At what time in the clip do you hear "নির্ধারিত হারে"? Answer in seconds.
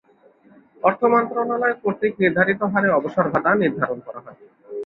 2.19-2.89